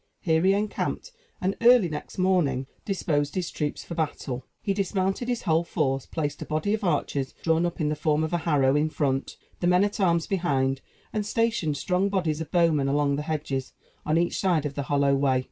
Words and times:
Here 0.19 0.41
he 0.41 0.53
encamped, 0.55 1.11
and 1.39 1.55
early 1.61 1.87
next 1.87 2.17
morning, 2.17 2.65
disposed 2.85 3.35
his 3.35 3.51
troops 3.51 3.83
for 3.83 3.93
battle. 3.93 4.47
He 4.59 4.73
dismounted 4.73 5.27
his 5.27 5.43
whole 5.43 5.63
force; 5.63 6.07
placed 6.07 6.41
a 6.41 6.45
body 6.45 6.73
of 6.73 6.83
archers, 6.83 7.35
drawn 7.43 7.67
up 7.67 7.79
in 7.79 7.89
the 7.89 7.95
form 7.95 8.23
of 8.23 8.33
a 8.33 8.39
harrow, 8.39 8.75
in 8.75 8.89
front, 8.89 9.37
the 9.59 9.67
men 9.67 9.83
at 9.83 9.99
arms 9.99 10.25
behind, 10.25 10.81
and 11.13 11.23
stationed 11.23 11.77
strong 11.77 12.09
bodies 12.09 12.41
of 12.41 12.49
bowmen 12.49 12.87
along 12.87 13.15
the 13.15 13.21
hedges, 13.21 13.73
on 14.03 14.17
each 14.17 14.39
side 14.39 14.65
of 14.65 14.73
the 14.73 14.81
hollow 14.89 15.13
way. 15.13 15.39